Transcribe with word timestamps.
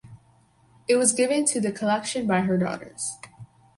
It 0.87 0.95
was 0.95 1.13
given 1.13 1.45
to 1.45 1.61
the 1.61 1.71
collection 1.71 2.25
by 2.25 2.41
her 2.41 2.57
daughters. 2.57 3.17